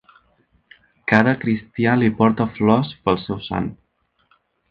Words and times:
Cada 1.11 1.33
cristià 1.43 1.93
li 2.01 2.09
porta 2.21 2.49
flors 2.55 2.97
pel 3.05 3.23
seu 3.27 3.39
sant. 3.51 3.69